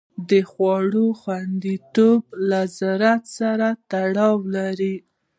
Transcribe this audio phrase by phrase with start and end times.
[0.29, 4.95] د خوړو خوندیتوب له زراعت سره تړاو لري.